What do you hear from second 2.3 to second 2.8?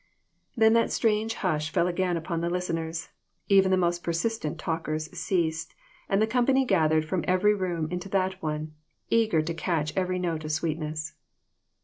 the lis